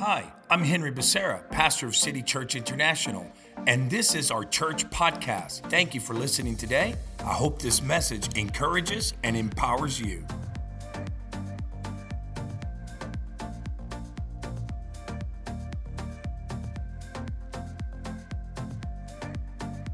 [0.00, 3.30] Hi, I'm Henry Becerra, pastor of City Church International,
[3.66, 5.68] and this is our church podcast.
[5.68, 6.94] Thank you for listening today.
[7.18, 10.24] I hope this message encourages and empowers you.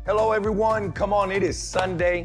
[0.07, 0.93] Hello, everyone.
[0.93, 2.25] Come on, it is Sunday,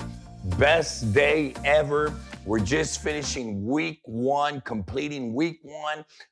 [0.60, 2.14] best day ever.
[2.46, 5.62] We're just finishing week one, completing week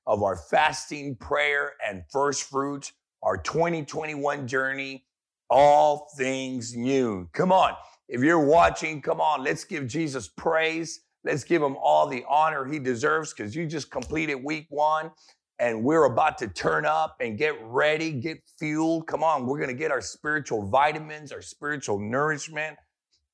[0.05, 5.05] of our fasting, prayer, and first fruits, our 2021 journey,
[5.49, 7.27] all things new.
[7.33, 7.73] Come on.
[8.07, 11.01] If you're watching, come on, let's give Jesus praise.
[11.23, 15.11] Let's give him all the honor he deserves because you just completed week one
[15.59, 19.07] and we're about to turn up and get ready, get fueled.
[19.07, 22.77] Come on, we're going to get our spiritual vitamins, our spiritual nourishment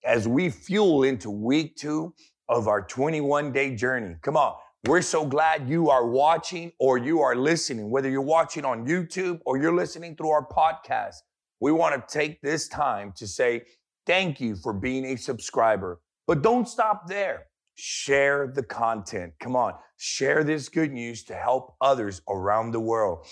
[0.04, 2.14] as we fuel into week two
[2.50, 4.16] of our 21 day journey.
[4.22, 4.56] Come on.
[4.88, 9.40] We're so glad you are watching or you are listening, whether you're watching on YouTube
[9.44, 11.16] or you're listening through our podcast.
[11.60, 13.64] We want to take this time to say
[14.06, 16.02] thank you for being a subscriber.
[16.28, 17.48] But don't stop there.
[17.74, 19.34] Share the content.
[19.40, 23.26] Come on, share this good news to help others around the world.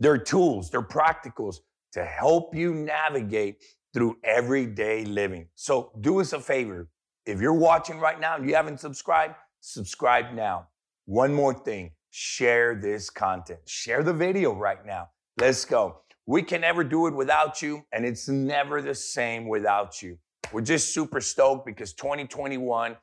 [0.00, 1.56] They're tools, they're practicals
[1.92, 3.56] to help you navigate
[3.94, 5.48] through everyday living.
[5.54, 6.90] So do us a favor
[7.24, 10.68] if you're watching right now and you haven't subscribed, subscribe now.
[11.06, 15.08] One more thing share this content, share the video right now.
[15.40, 16.02] Let's go.
[16.26, 20.18] We can never do it without you, and it's never the same without you.
[20.52, 22.96] We're just super stoked because 2021,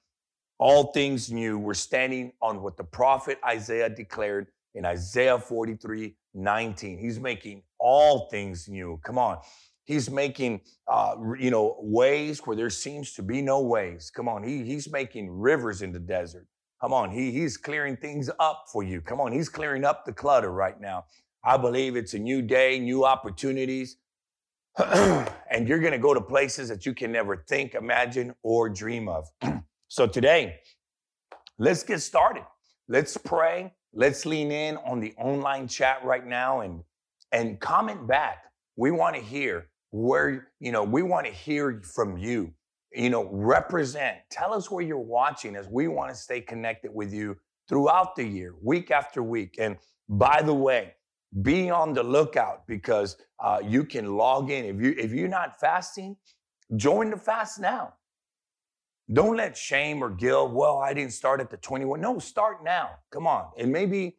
[0.60, 1.58] all things new.
[1.58, 7.00] We're standing on what the prophet Isaiah declared in Isaiah 43 19.
[7.00, 9.00] He's making all things new.
[9.04, 9.40] Come on.
[9.90, 14.12] He's making, uh, you know, ways where there seems to be no ways.
[14.16, 16.46] Come on, he, he's making rivers in the desert.
[16.80, 19.02] Come on, he, he's clearing things up for you.
[19.02, 21.06] Come on, he's clearing up the clutter right now.
[21.44, 23.98] I believe it's a new day, new opportunities.
[24.78, 29.10] and you're going to go to places that you can never think, imagine, or dream
[29.10, 29.26] of.
[29.88, 30.60] so today,
[31.58, 32.44] let's get started.
[32.88, 33.74] Let's pray.
[33.92, 36.84] Let's lean in on the online chat right now and,
[37.32, 38.44] and comment back.
[38.76, 42.54] We want to hear where, you know, we want to hear from you.
[42.94, 47.14] You know, represent, tell us where you're watching as we want to stay connected with
[47.14, 49.58] you throughout the year, week after week.
[49.60, 49.78] And
[50.08, 50.96] by the way,
[51.44, 54.66] be on the lookout because uh, you can log in.
[54.66, 56.18] If you if you're not fasting,
[56.76, 57.94] join the fast now.
[59.12, 60.52] Don't let shame or guilt.
[60.52, 62.02] Well, I didn't start at the 21.
[62.02, 62.90] No, start now.
[63.12, 64.18] Come on, and maybe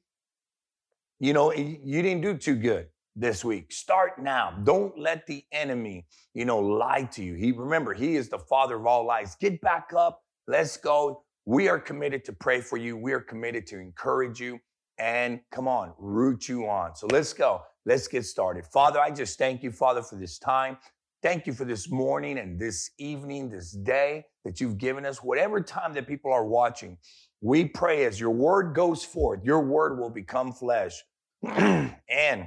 [1.19, 3.73] you know you didn't do too good this week.
[3.73, 4.57] Start now.
[4.65, 7.35] Don't let the enemy, you know, lie to you.
[7.35, 9.37] He remember, he is the father of all lies.
[9.37, 10.23] Get back up.
[10.47, 11.23] Let's go.
[11.47, 12.97] We are committed to pray for you.
[12.97, 14.61] We are committed to encourage you
[14.99, 16.95] and come on, root you on.
[16.95, 17.63] So let's go.
[17.87, 18.67] Let's get started.
[18.67, 20.77] Father, I just thank you, Father, for this time.
[21.23, 25.61] Thank you for this morning and this evening, this day that you've given us, whatever
[25.61, 26.99] time that people are watching.
[27.41, 31.03] We pray as your word goes forth, your word will become flesh.
[31.43, 32.47] and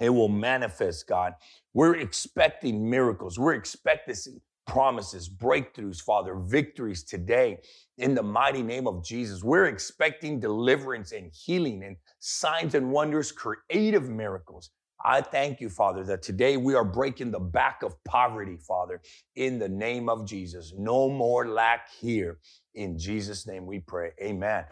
[0.00, 1.34] it will manifest, God.
[1.74, 3.38] We're expecting miracles.
[3.38, 7.58] We're expecting promises, breakthroughs, Father, victories today
[7.96, 9.42] in the mighty name of Jesus.
[9.42, 14.70] We're expecting deliverance and healing and signs and wonders, creative miracles.
[15.04, 19.00] I thank you, Father, that today we are breaking the back of poverty, Father,
[19.36, 20.74] in the name of Jesus.
[20.76, 22.38] No more lack here.
[22.74, 24.10] In Jesus' name we pray.
[24.20, 24.64] Amen.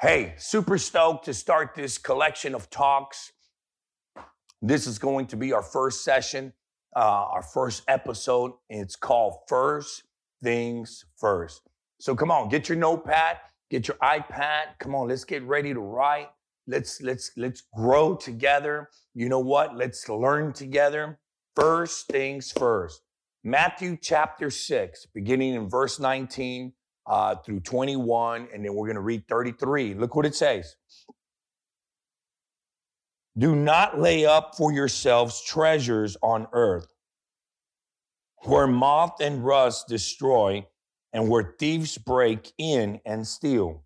[0.00, 3.32] Hey, super stoked to start this collection of talks
[4.62, 6.52] this is going to be our first session,
[6.96, 8.52] uh, our first episode.
[8.68, 10.04] It's called First
[10.42, 11.62] Things First.
[12.00, 13.38] So come on, get your notepad,
[13.70, 14.78] get your iPad.
[14.78, 16.28] Come on, let's get ready to write.
[16.66, 18.90] Let's let's let's grow together.
[19.14, 19.76] You know what?
[19.76, 21.18] Let's learn together.
[21.56, 23.00] First things first.
[23.44, 26.72] Matthew chapter 6, beginning in verse 19
[27.06, 29.94] uh, through 21, and then we're going to read 33.
[29.94, 30.76] Look what it says.
[33.38, 36.92] Do not lay up for yourselves treasures on earth,
[38.38, 40.66] where moth and rust destroy,
[41.12, 43.84] and where thieves break in and steal.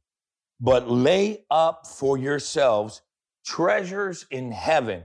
[0.58, 3.02] But lay up for yourselves
[3.44, 5.04] treasures in heaven,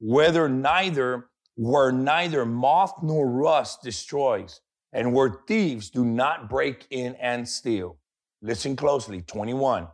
[0.00, 4.60] whether neither where neither moth nor rust destroys,
[4.92, 7.98] and where thieves do not break in and steal.
[8.40, 9.88] Listen closely, 21.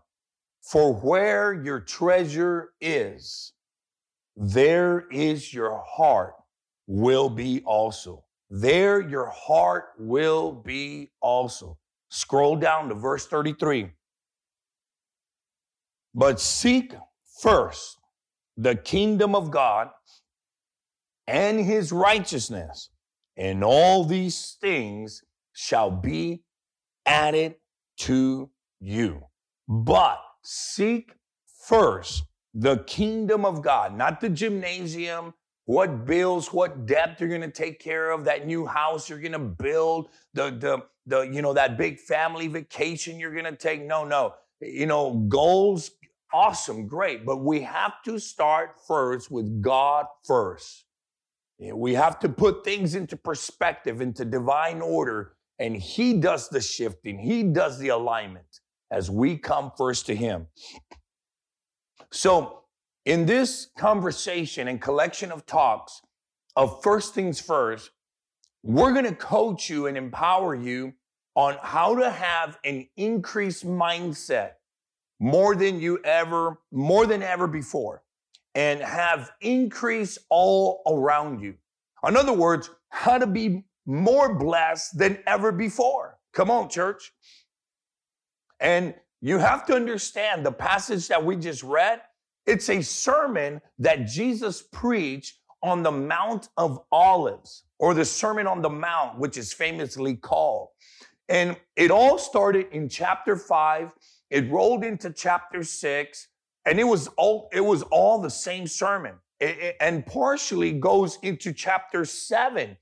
[0.63, 3.54] For where your treasure is,
[4.37, 6.35] there is your heart
[6.87, 8.25] will be also.
[8.51, 11.79] There your heart will be also.
[12.09, 13.91] Scroll down to verse 33.
[16.15, 16.95] But seek
[17.41, 17.99] first
[18.57, 19.91] the kingdom of God
[21.27, 22.91] and his righteousness,
[23.37, 25.23] and all these things
[25.53, 26.43] shall be
[27.07, 27.57] added
[27.97, 29.23] to you.
[29.67, 31.15] But seek
[31.67, 35.35] first the kingdom of God, not the gymnasium,
[35.67, 39.33] what bills, what debt you're going to take care of, that new house you're going
[39.33, 43.85] to build, the the the you know that big family vacation you're going to take.
[43.85, 44.35] No, no.
[44.61, 45.91] You know, goals
[46.35, 50.85] awesome, great, but we have to start first with God first.
[51.59, 57.19] We have to put things into perspective, into divine order, and He does the shifting,
[57.19, 58.61] He does the alignment
[58.91, 60.49] as we come first to Him.
[62.11, 62.61] So,
[63.05, 66.01] in this conversation and collection of talks
[66.57, 67.91] of first things first,
[68.63, 70.95] we're going to coach you and empower you
[71.35, 74.53] on how to have an increased mindset
[75.21, 78.03] more than you ever, more than ever before,
[78.55, 81.55] and have increase all around you.
[82.07, 86.19] In other words, how to be more blessed than ever before.
[86.33, 87.13] Come on, church.
[88.61, 88.95] And
[89.25, 92.03] you have to understand the passage that we just read.
[92.45, 98.61] It's a sermon that Jesus preached on the Mount of Olives, or the Sermon on
[98.61, 100.69] the Mount, which is famously called.
[101.31, 103.95] And it all started in chapter five.
[104.29, 106.29] It rolled into chapter six,
[106.67, 111.19] and it was all it was all the same sermon, it, it, and partially goes
[111.23, 112.77] into chapter seven.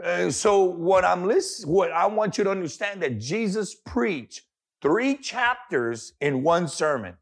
[0.00, 4.42] Uh, so what I'm list, what I want you to understand that Jesus preached
[4.82, 7.14] three chapters in one sermon.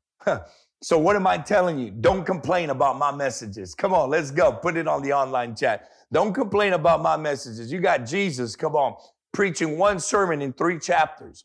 [0.83, 1.91] so what am I telling you?
[1.91, 3.75] Don't complain about my messages.
[3.75, 4.51] Come on, let's go.
[4.51, 5.91] Put it on the online chat.
[6.11, 7.71] Don't complain about my messages.
[7.71, 8.57] You got Jesus.
[8.57, 8.97] Come on,
[9.33, 11.45] preaching one sermon in three chapters.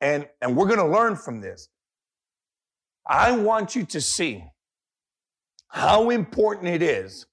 [0.00, 1.68] And, and we're going to learn from this.
[3.06, 4.44] I want you to see
[5.68, 7.26] how important it is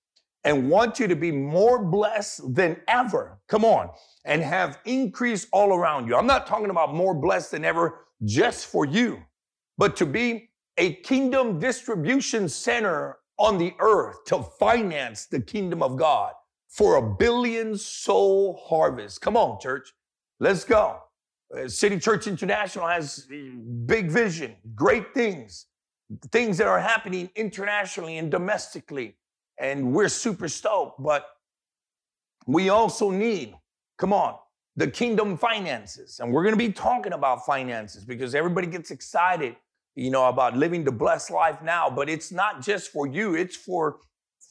[0.44, 3.40] and want you to be more blessed than ever.
[3.48, 3.90] Come on.
[4.26, 6.16] And have increase all around you.
[6.16, 9.22] I'm not talking about more blessed than ever just for you,
[9.78, 15.98] but to be a kingdom distribution center on the earth to finance the kingdom of
[15.98, 16.34] God
[16.70, 19.22] for a billion soul harvest.
[19.22, 19.94] Come on, church.
[20.40, 21.00] Let's go.
[21.56, 23.28] Uh, City Church International has
[23.86, 25.68] big vision, great things,
[26.32, 29.16] things that are happening internationally and domestically
[29.58, 31.26] and we're super stoked, but
[32.46, 33.56] we also need,
[33.98, 34.36] come on,
[34.76, 36.20] the kingdom finances.
[36.20, 39.56] And we're going to be talking about finances because everybody gets excited,
[39.96, 43.56] you know, about living the blessed life now, but it's not just for you, it's
[43.56, 43.98] for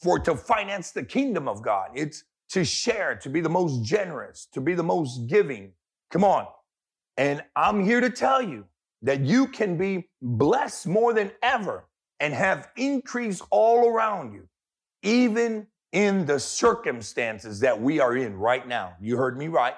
[0.01, 1.89] for to finance the kingdom of God.
[1.95, 5.71] It's to share, to be the most generous, to be the most giving.
[6.11, 6.47] Come on.
[7.17, 8.65] And I'm here to tell you
[9.01, 11.87] that you can be blessed more than ever
[12.19, 14.47] and have increase all around you
[15.01, 18.93] even in the circumstances that we are in right now.
[18.99, 19.75] You heard me right.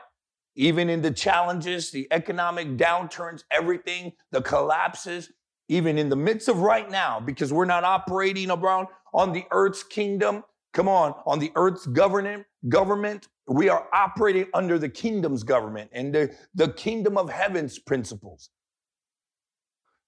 [0.57, 5.31] Even in the challenges, the economic downturns, everything, the collapses,
[5.69, 9.83] even in the midst of right now, because we're not operating around on the earth's
[9.83, 10.43] kingdom.
[10.73, 16.13] Come on, on the earth's government, government, we are operating under the kingdom's government and
[16.13, 18.49] the, the kingdom of heaven's principles.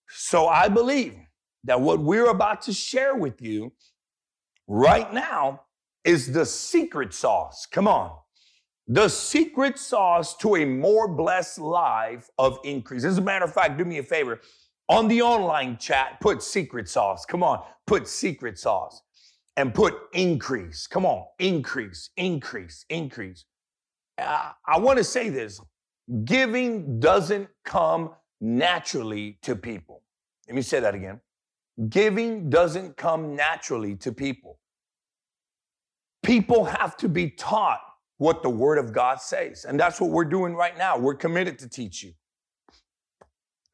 [0.09, 1.15] So I believe
[1.65, 3.71] that what we're about to share with you
[4.67, 5.61] right now
[6.03, 7.67] is the secret sauce.
[7.71, 8.17] Come on.
[8.91, 13.03] The secret sauce to a more blessed life of increase.
[13.03, 14.41] As a matter of fact, do me a favor.
[14.89, 17.23] On the online chat, put secret sauce.
[17.23, 19.03] Come on, put secret sauce
[19.55, 20.87] and put increase.
[20.87, 23.45] Come on, increase, increase, increase.
[24.17, 25.61] Uh, I want to say this
[26.23, 30.01] giving doesn't come naturally to people.
[30.47, 31.21] Let me say that again.
[31.89, 34.57] Giving doesn't come naturally to people.
[36.23, 37.81] People have to be taught
[38.19, 39.65] what the Word of God says.
[39.65, 40.97] And that's what we're doing right now.
[40.97, 42.13] We're committed to teach you.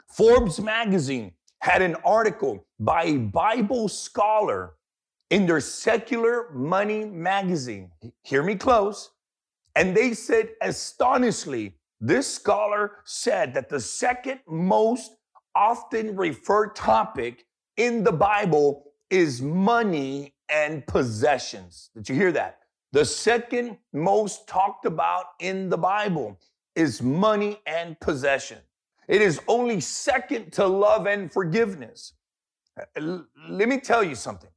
[0.07, 4.75] Forbes magazine had an article by a Bible scholar
[5.31, 7.89] in their secular money magazine.
[8.21, 9.11] Hear me close.
[9.75, 15.15] And they said, astonishingly, this scholar said that the second most
[15.55, 17.45] often referred topic
[17.77, 21.89] in the Bible is money and possessions.
[21.95, 22.59] Did you hear that?
[22.95, 26.39] The second most talked about in the Bible
[26.75, 28.59] is money and possession.
[29.09, 32.13] It is only second to love and forgiveness.
[32.97, 34.49] Let me tell you something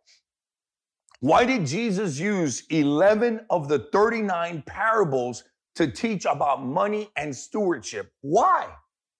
[1.19, 5.43] Why did Jesus use 11 of the 39 parables
[5.75, 8.11] to teach about money and stewardship?
[8.21, 8.67] Why?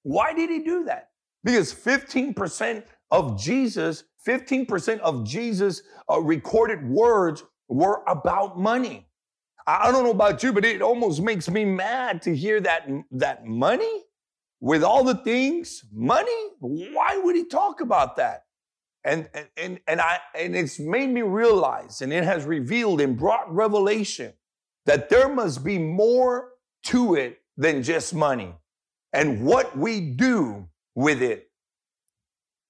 [0.04, 1.10] Why did he do that?
[1.44, 9.08] Because 15% of Jesus, 15% of Jesus' uh, recorded words were about money.
[9.68, 13.46] I don't know about you, but it almost makes me mad to hear that, that
[13.46, 14.04] money
[14.60, 18.46] with all the things, money, why would he talk about that?
[19.04, 23.54] And, and, and, I, and it's made me realize, and it has revealed and brought
[23.54, 24.34] revelation
[24.86, 26.50] that there must be more
[26.86, 28.54] to it than just money.
[29.14, 31.50] And what we do with it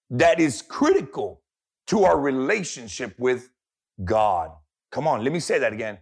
[0.09, 1.41] that is critical
[1.87, 3.49] to our relationship with
[4.03, 4.51] God.
[4.91, 5.99] Come on, let me say that again.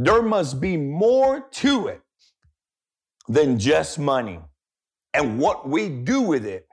[0.00, 2.00] There must be more to it
[3.26, 4.38] than just money
[5.12, 6.68] and what we do with it.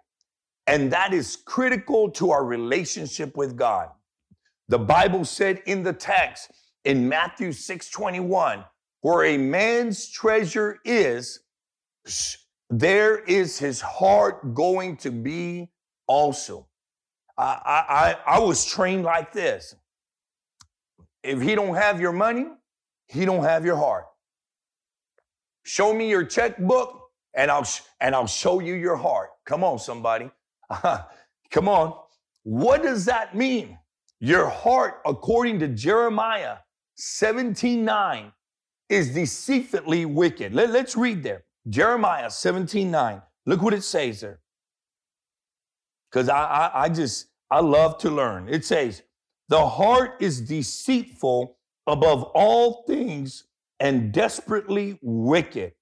[0.67, 3.89] And that is critical to our relationship with God.
[4.67, 6.51] The Bible said in the text
[6.83, 8.63] in Matthew 6 21,
[9.01, 11.39] where a man's treasure is,
[12.69, 15.71] there is his heart going to be
[16.05, 16.67] also.
[17.39, 19.75] I, I, I was trained like this.
[21.23, 22.45] If he don't have your money,
[23.07, 24.05] he don't have your heart.
[25.63, 27.01] Show me your checkbook
[27.35, 27.67] and I'll
[27.99, 29.29] and I'll show you your heart.
[29.45, 30.29] Come on somebody.
[31.51, 31.93] Come on.
[32.43, 33.77] What does that mean?
[34.19, 36.57] Your heart according to Jeremiah
[36.97, 38.31] 17:9
[38.89, 40.53] is deceitfully wicked.
[40.53, 41.43] Let, us read there.
[41.67, 43.21] Jeremiah 17:9.
[43.45, 44.39] Look what it says there.
[46.11, 48.47] Cuz I, I I just I love to learn.
[48.49, 49.03] It says,
[49.49, 51.54] "The heart is deceitful
[51.87, 53.45] above all things
[53.79, 55.73] and desperately wicked.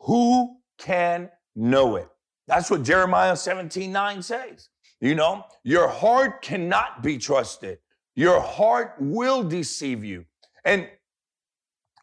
[0.00, 2.08] Who can know it?
[2.46, 4.68] That's what Jeremiah 17 9 says.
[5.00, 7.78] You know, your heart cannot be trusted.
[8.16, 10.26] Your heart will deceive you.
[10.64, 10.88] And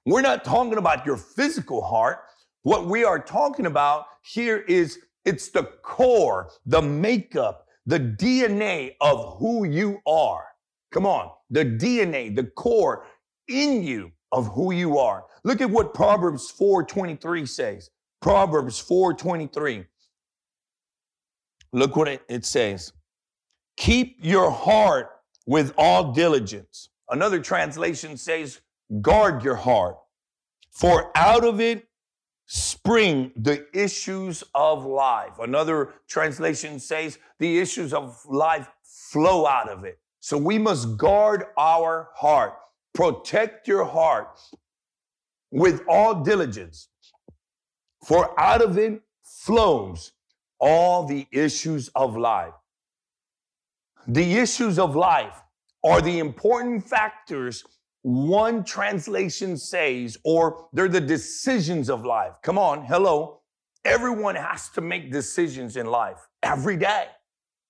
[0.06, 2.20] we're not talking about your physical heart.
[2.64, 9.38] What we are talking about here is it's the core, the makeup, the DNA of
[9.38, 10.46] who you are.
[10.92, 13.06] Come on, the DNA, the core
[13.48, 15.26] in you of who you are.
[15.44, 17.90] Look at what Proverbs 4:23 says.
[18.22, 19.86] Proverbs 4:23.
[21.74, 22.94] Look what it, it says.
[23.78, 25.10] Keep your heart
[25.46, 26.90] with all diligence.
[27.10, 28.60] Another translation says,
[29.02, 29.98] guard your heart,
[30.72, 31.88] for out of it
[32.48, 35.40] spring the issues of life.
[35.40, 40.00] Another translation says, the issues of life flow out of it.
[40.20, 42.54] So we must guard our heart.
[42.98, 44.40] Protect your heart
[45.52, 46.90] with all diligence,
[48.04, 50.14] for out of it flows
[50.60, 52.56] all the issues of life.
[54.08, 55.40] The issues of life
[55.86, 57.64] are the important factors
[58.02, 62.34] one translation says, or they're the decisions of life.
[62.42, 63.42] Come on, hello.
[63.86, 67.10] Everyone has to make decisions in life every day,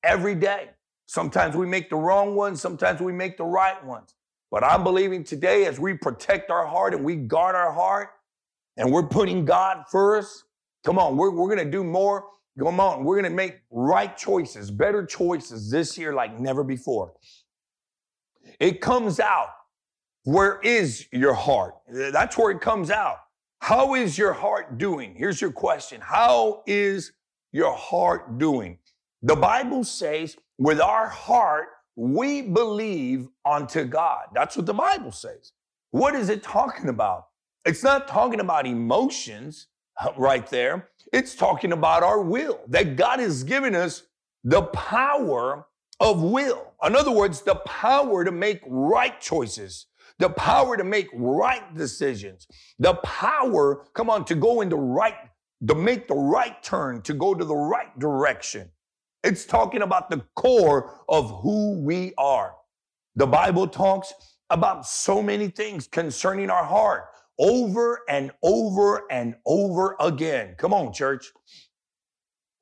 [0.05, 0.69] every day.
[1.05, 4.13] Sometimes we make the wrong ones, sometimes we make the right ones.
[4.49, 8.09] But I'm believing today as we protect our heart and we guard our heart
[8.77, 10.45] and we're putting God first,
[10.85, 12.25] come on, we're, we're going to do more.
[12.57, 17.13] Come on, we're going to make right choices, better choices this year like never before.
[18.59, 19.49] It comes out.
[20.23, 21.75] Where is your heart?
[21.87, 23.17] That's where it comes out.
[23.59, 25.13] How is your heart doing?
[25.15, 27.11] Here's your question How is
[27.51, 28.79] your heart doing?
[29.21, 34.27] The Bible says, with our heart, we believe unto God.
[34.33, 35.51] That's what the Bible says.
[35.89, 37.25] What is it talking about?
[37.65, 39.67] It's not talking about emotions
[39.99, 40.89] uh, right there.
[41.11, 44.03] It's talking about our will, that God has given us
[44.43, 45.65] the power
[45.99, 46.73] of will.
[46.85, 49.87] In other words, the power to make right choices,
[50.19, 52.45] the power to make right decisions,
[52.77, 55.15] the power, come on, to go in the right,
[55.67, 58.69] to make the right turn, to go to the right direction.
[59.24, 62.55] It's talking about the core of who we are.
[63.15, 64.13] The Bible talks
[64.50, 67.05] about so many things concerning our heart
[67.39, 70.55] over and over and over again.
[70.57, 71.31] Come on, church.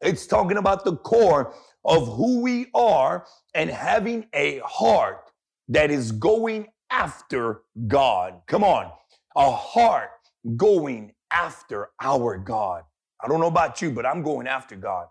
[0.01, 5.31] It's talking about the core of who we are and having a heart
[5.69, 8.41] that is going after God.
[8.47, 8.91] Come on,
[9.35, 10.11] a heart
[10.55, 12.83] going after our God.
[13.23, 15.07] I don't know about you, but I'm going after God.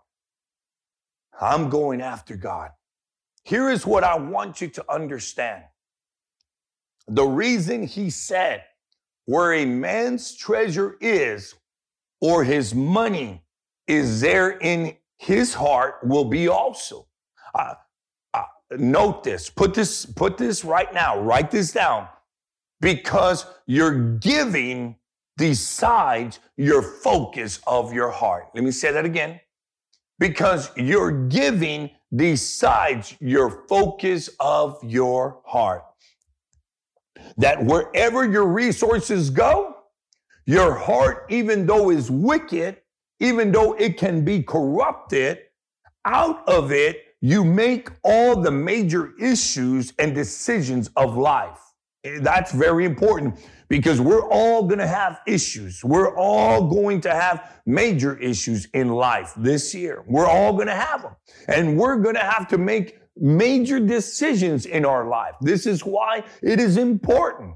[1.39, 2.71] I'm going after God.
[3.43, 5.63] Here is what I want you to understand
[7.07, 8.63] the reason he said,
[9.25, 11.55] where a man's treasure is,
[12.21, 13.43] or his money
[13.87, 17.07] is there in his heart, will be also.
[17.53, 17.75] Uh,
[18.33, 18.43] uh,
[18.77, 22.07] note this, put this, put this right now, write this down,
[22.81, 24.95] because your giving
[25.37, 28.47] decides your focus of your heart.
[28.55, 29.39] Let me say that again.
[30.19, 35.83] Because your giving decides your focus of your heart
[37.37, 39.75] that wherever your resources go,
[40.45, 42.77] your heart, even though is wicked,
[43.19, 45.39] even though it can be corrupted,
[46.05, 51.59] out of it, you make all the major issues and decisions of life.
[52.05, 55.83] Eh, that's very important because we're all going to have issues.
[55.83, 60.03] We're all going to have major issues in life this year.
[60.07, 61.15] We're all going to have them.
[61.47, 65.35] And we're going to have to make major decisions in our life.
[65.41, 67.55] This is why it is important.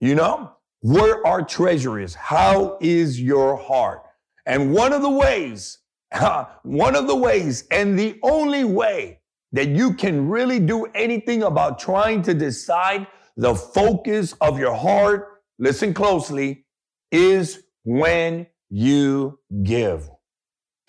[0.00, 2.14] You know, where our treasure is.
[2.14, 4.02] How is your heart?
[4.46, 5.78] And one of the ways,
[6.62, 9.20] one of the ways, and the only way
[9.52, 15.42] that you can really do anything about trying to decide the focus of your heart,
[15.58, 16.66] listen closely,
[17.10, 20.08] is when you give.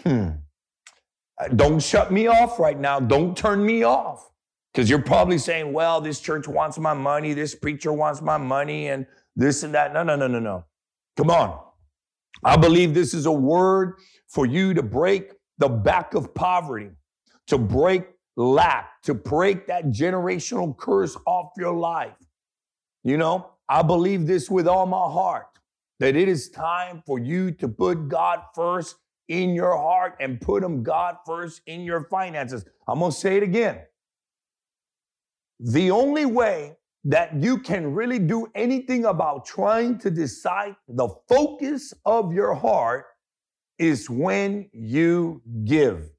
[0.04, 0.30] Hmm.
[1.40, 3.00] Uh, don't shut me off right now.
[3.00, 4.30] Don't turn me off.
[4.74, 8.90] Because you're probably saying, well, this church wants my money, this preacher wants my money,
[8.90, 9.94] and this and that.
[9.94, 10.66] No, no, no, no, no.
[11.16, 11.60] Come on.
[12.44, 13.96] I believe this is a word
[14.28, 16.90] for you to break the back of poverty,
[17.48, 18.04] to break
[18.36, 22.14] lack, to break that generational curse off your life.
[23.06, 25.60] You know, I believe this with all my heart
[26.00, 28.96] that it is time for you to put God first
[29.28, 32.66] in your heart and put Him God first in your finances.
[32.88, 33.82] I'm going to say it again.
[35.60, 41.94] The only way that you can really do anything about trying to decide the focus
[42.06, 43.06] of your heart
[43.78, 46.10] is when you give.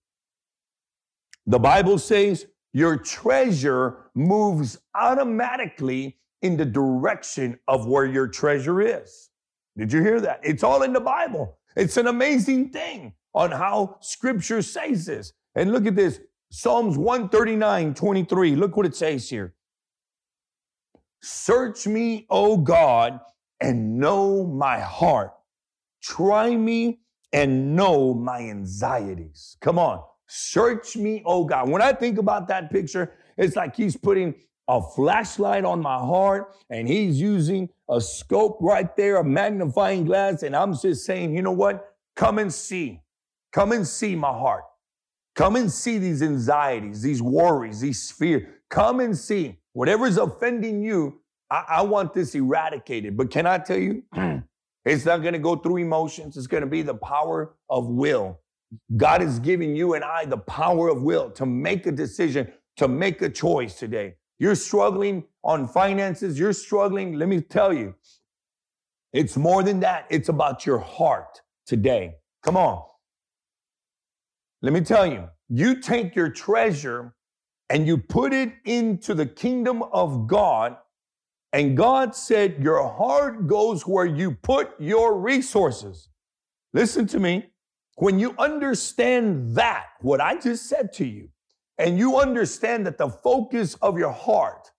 [1.47, 9.31] The Bible says your treasure moves automatically in the direction of where your treasure is.
[9.77, 10.41] Did you hear that?
[10.43, 11.59] It's all in the Bible.
[11.77, 15.33] It's an amazing thing on how scripture says this.
[15.55, 16.21] And look at this
[16.51, 18.57] Psalms 139 23.
[18.57, 19.55] Look what it says here.
[21.21, 23.21] Search me, O God,
[23.61, 25.33] and know my heart.
[26.03, 27.01] Try me
[27.33, 29.57] and know my anxieties.
[29.61, 30.03] Come on.
[30.29, 31.69] Search me, oh God.
[31.69, 34.35] When I think about that picture, it's like he's putting
[34.69, 40.43] a flashlight on my heart and he's using a scope right there, a magnifying glass.
[40.43, 41.95] And I'm just saying, you know what?
[42.17, 43.01] Come and see.
[43.53, 44.65] Come and see my heart.
[45.35, 48.43] Come and see these anxieties, these worries, these fears.
[48.71, 51.21] Come and see whatever's offending you.
[51.51, 53.17] I, I want this eradicated.
[53.17, 54.03] But can I tell you,
[54.85, 56.37] it's not going to go through emotions.
[56.37, 58.41] It's going to be the power of will.
[58.97, 62.89] God is giving you and I the power of will to make a decision, to
[62.89, 64.17] make a choice today.
[64.39, 66.39] You're struggling on finances.
[66.39, 67.15] You're struggling.
[67.15, 67.95] Let me tell you,
[69.13, 70.07] it's more than that.
[70.11, 72.17] It's about your heart today.
[72.43, 72.83] Come on.
[74.63, 77.15] Let me tell you, you take your treasure
[77.71, 80.77] and you put it into the kingdom of God.
[81.53, 86.09] And God said, Your heart goes where you put your resources.
[86.73, 87.47] Listen to me.
[87.97, 91.31] When you understand that, what I just said to you,
[91.79, 94.71] and you understand that the focus of your heart,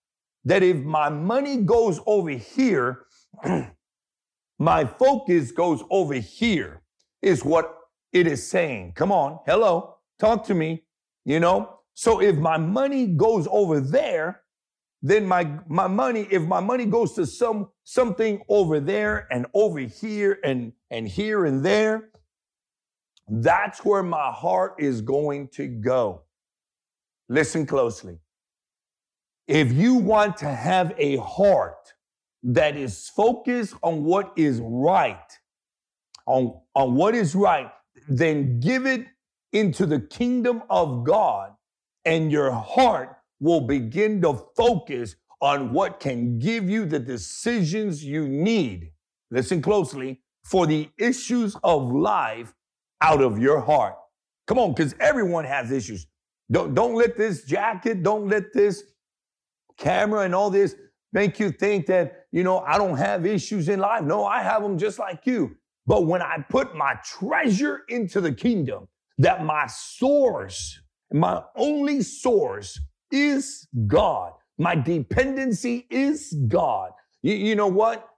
[0.44, 3.06] that if my money goes over here,
[4.58, 6.82] my focus goes over here,
[7.22, 7.76] is what
[8.12, 8.92] it is saying.
[8.94, 10.84] Come on, hello, talk to me.
[11.24, 14.42] You know, so if my money goes over there,
[15.02, 19.78] then my my money if my money goes to some something over there and over
[19.78, 22.10] here and and here and there
[23.28, 26.22] that's where my heart is going to go
[27.28, 28.18] Listen closely.
[29.46, 31.94] If you want to have a heart
[32.42, 35.30] that is focused on what is right,
[36.26, 37.70] on, on what is right,
[38.08, 39.06] then give it
[39.52, 41.52] into the kingdom of God,
[42.04, 48.28] and your heart will begin to focus on what can give you the decisions you
[48.28, 48.90] need.
[49.30, 52.54] Listen closely for the issues of life
[53.00, 53.94] out of your heart.
[54.46, 56.06] Come on, because everyone has issues.
[56.50, 58.84] Don't, don't let this jacket, don't let this
[59.76, 60.74] camera and all this
[61.12, 64.02] make you think that, you know, I don't have issues in life.
[64.02, 65.56] No, I have them just like you.
[65.86, 70.78] But when I put my treasure into the kingdom, that my source,
[71.12, 72.78] my only source
[73.10, 74.32] is God.
[74.58, 76.90] My dependency is God.
[77.22, 78.08] You, you know what?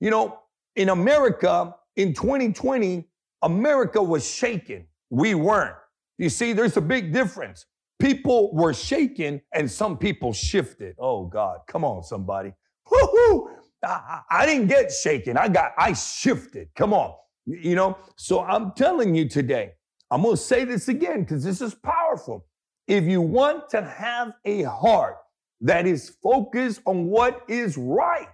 [0.00, 0.40] You know,
[0.76, 3.08] in America in 2020,
[3.42, 4.86] America was shaken.
[5.10, 5.76] We weren't.
[6.18, 7.66] You see, there's a big difference.
[7.98, 10.96] People were shaken and some people shifted.
[10.98, 12.52] Oh God, come on, somebody.
[12.90, 13.50] Woo-hoo!
[13.84, 15.36] I, I didn't get shaken.
[15.36, 16.68] I got, I shifted.
[16.74, 17.14] Come on.
[17.46, 19.72] You know, so I'm telling you today,
[20.10, 22.46] I'm going to say this again because this is powerful.
[22.86, 25.16] If you want to have a heart
[25.60, 28.28] that is focused on what is right,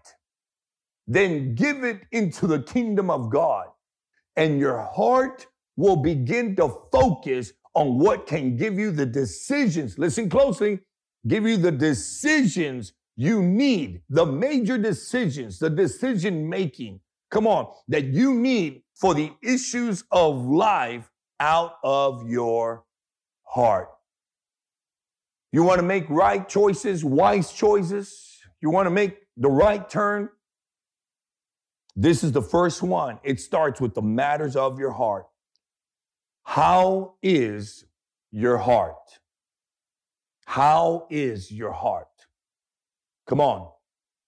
[1.06, 3.66] then give it into the kingdom of God,
[4.36, 9.98] and your heart will begin to focus on what can give you the decisions.
[9.98, 10.80] Listen closely,
[11.26, 17.00] give you the decisions you need, the major decisions, the decision making.
[17.30, 22.84] Come on, that you need for the issues of life out of your
[23.44, 23.88] heart.
[25.52, 28.38] You want to make right choices, wise choices.
[28.60, 30.28] You want to make the right turn.
[31.96, 33.18] This is the first one.
[33.24, 35.26] It starts with the matters of your heart.
[36.42, 37.84] How is
[38.30, 39.20] your heart?
[40.46, 42.08] How is your heart?
[43.26, 43.68] Come on.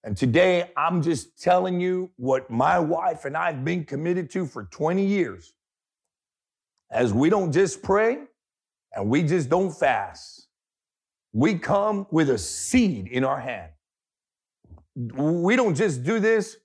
[0.05, 4.64] And today I'm just telling you what my wife and I've been committed to for
[4.64, 5.53] 20 years.
[6.90, 8.18] As we don't just pray
[8.94, 10.48] and we just don't fast,
[11.33, 13.70] we come with a seed in our hand.
[14.94, 16.57] We don't just do this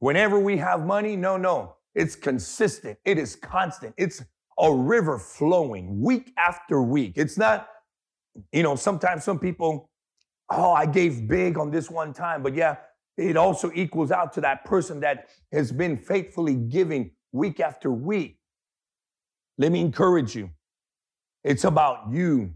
[0.00, 1.16] whenever we have money.
[1.16, 1.76] No, no.
[1.94, 2.98] It's consistent.
[3.04, 3.94] It is constant.
[3.96, 4.22] It's
[4.58, 7.14] a river flowing week after week.
[7.16, 7.68] It's not,
[8.52, 9.90] you know, sometimes some people,
[10.50, 12.76] oh, I gave big on this one time, but yeah,
[13.16, 18.38] it also equals out to that person that has been faithfully giving week after week.
[19.58, 20.50] Let me encourage you.
[21.44, 22.54] It's about you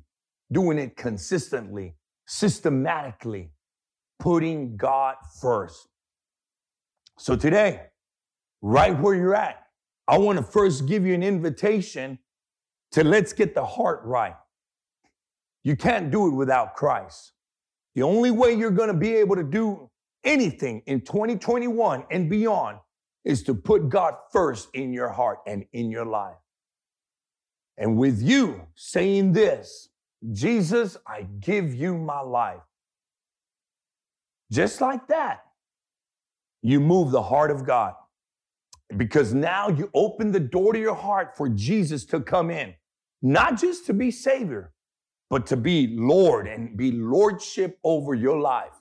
[0.51, 3.51] doing it consistently, systematically,
[4.19, 5.89] putting God first.
[7.19, 7.83] So today,
[8.63, 9.66] right where you're at,
[10.09, 12.19] I want to first give you an invitation
[12.93, 14.37] to let's get the heart right.
[15.65, 17.33] You can't do it without Christ.
[17.95, 19.91] The only way you're going to be able to do
[20.23, 22.79] anything in 2021 and beyond
[23.25, 26.37] is to put God first in your heart and in your life.
[27.77, 29.89] And with you saying this,
[30.33, 32.63] Jesus, I give you my life.
[34.53, 35.45] Just like that,
[36.63, 37.95] you move the heart of God
[38.97, 42.75] because now you open the door to your heart for Jesus to come in,
[43.23, 44.73] not just to be Savior,
[45.29, 48.81] but to be Lord and be Lordship over your life,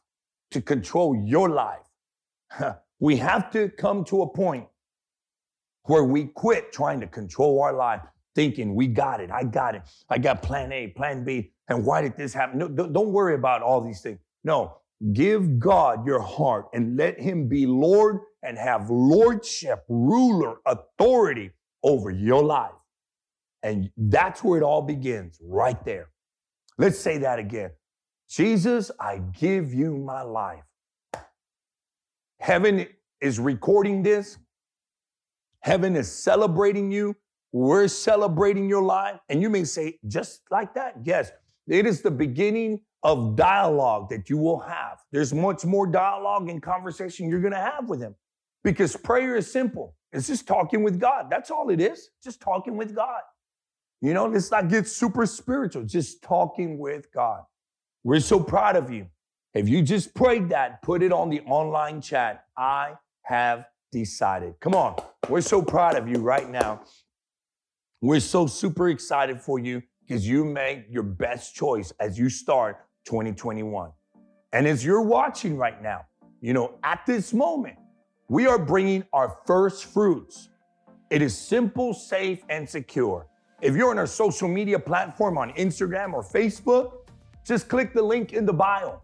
[0.52, 1.80] to control your life.
[3.00, 4.68] we have to come to a point
[5.84, 8.02] where we quit trying to control our life,
[8.36, 12.02] thinking we got it, I got it, I got plan A, plan B, and why
[12.02, 12.60] did this happen?
[12.60, 14.20] No, don't worry about all these things.
[14.44, 14.78] No,
[15.13, 21.51] give God your heart and let Him be Lord and have lordship, ruler, authority
[21.84, 22.71] over your life.
[23.63, 26.10] And that's where it all begins, right there.
[26.77, 27.71] Let's say that again.
[28.29, 30.63] Jesus, I give you my life.
[32.39, 32.88] Heaven
[33.21, 34.38] is recording this.
[35.62, 37.15] Heaven is celebrating you.
[37.51, 39.19] We're celebrating your life.
[39.29, 40.95] And you may say, just like that?
[41.03, 41.31] Yes.
[41.67, 44.99] It is the beginning of dialogue that you will have.
[45.12, 48.15] There's much more dialogue and conversation you're going to have with him.
[48.65, 49.93] Because prayer is simple.
[50.12, 51.28] It's just talking with God.
[51.30, 52.10] That's all it is.
[52.23, 53.21] Just talking with God.
[54.01, 57.43] You know, let's not get super spiritual, just talking with God.
[58.04, 59.06] We're so proud of you.
[59.54, 62.45] If you just prayed that, put it on the online chat.
[62.58, 64.56] I have decided.
[64.60, 64.95] Come on.
[65.30, 66.82] We're so proud of you right now.
[68.01, 72.80] We're so super excited for you because you make your best choice as you start
[73.06, 73.91] 2021.
[74.54, 76.06] And as you're watching right now,
[76.41, 77.78] you know, at this moment,
[78.27, 80.49] we are bringing our first fruits.
[81.09, 83.27] It is simple, safe, and secure.
[83.61, 87.09] If you're on our social media platform on Instagram or Facebook,
[87.45, 89.01] just click the link in the bio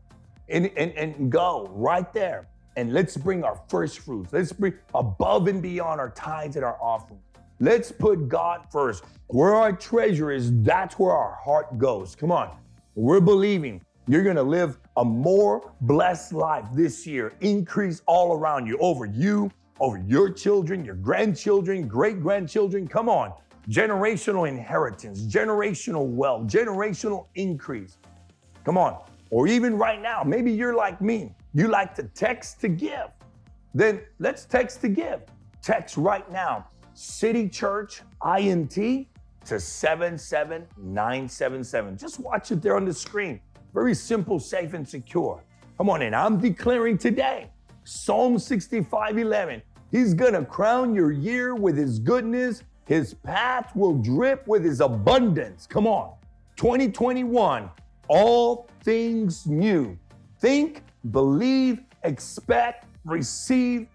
[0.50, 2.48] and, and, and go right there.
[2.76, 4.34] And let's bring our first fruits.
[4.34, 7.22] Let's bring above and beyond our tithes and our offerings.
[7.60, 9.04] Let's put God first.
[9.28, 12.16] Where our treasure is, that's where our heart goes.
[12.16, 12.58] Come on.
[12.96, 17.34] We're believing you're going to live a more blessed life this year.
[17.42, 22.88] Increase all around you, over you, over your children, your grandchildren, great grandchildren.
[22.88, 23.34] Come on.
[23.70, 27.98] Generational inheritance, generational wealth, generational increase.
[28.64, 28.98] Come on.
[29.30, 31.36] Or even right now, maybe you're like me.
[31.54, 33.10] You like to text to give.
[33.74, 35.22] Then let's text to give.
[35.62, 38.02] Text right now, City Church
[38.38, 39.08] INT
[39.46, 41.98] to 77977.
[41.98, 43.40] Just watch it there on the screen.
[43.74, 45.44] Very simple, safe, and secure.
[45.78, 46.14] Come on, in.
[46.14, 47.50] I'm declaring today,
[47.84, 52.64] Psalm 65 11, He's gonna crown your year with His goodness.
[52.86, 55.68] His path will drip with His abundance.
[55.68, 56.14] Come on.
[56.58, 57.70] 2021,
[58.08, 59.98] all things new.
[60.40, 63.88] Think, believe, expect, receive,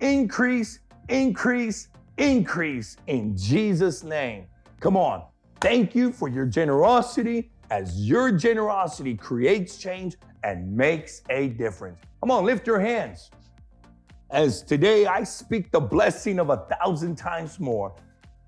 [0.00, 4.46] increase, increase, increase in Jesus' name.
[4.80, 5.24] Come on.
[5.60, 11.98] Thank you for your generosity as your generosity creates change and makes a difference.
[12.20, 13.32] Come on, lift your hands.
[14.30, 17.92] As today I speak the blessing of a thousand times more.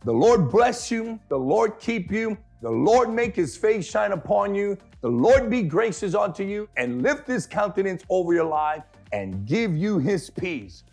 [0.04, 4.54] The Lord bless you, the Lord keep you, the Lord make his face shine upon
[4.54, 9.44] you, the Lord be gracious unto you, and lift his countenance over your life and
[9.44, 10.84] give you his peace.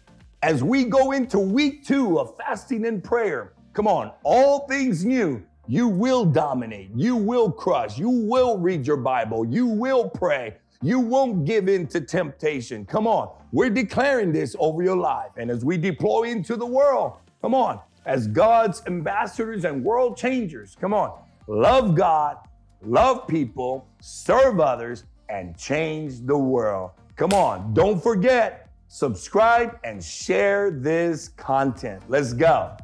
[0.41, 5.43] As we go into week two of fasting and prayer, come on, all things new
[5.67, 6.91] you will dominate.
[6.95, 7.97] You will crush.
[7.97, 9.45] You will read your Bible.
[9.45, 10.57] You will pray.
[10.81, 12.85] You won't give in to temptation.
[12.85, 13.33] Come on.
[13.53, 15.31] We're declaring this over your life.
[15.37, 20.75] And as we deploy into the world, come on, as God's ambassadors and world changers,
[20.79, 22.37] come on, love God,
[22.81, 26.91] love people, serve others, and change the world.
[27.15, 27.73] Come on.
[27.73, 32.03] Don't forget, subscribe and share this content.
[32.09, 32.75] Let's go.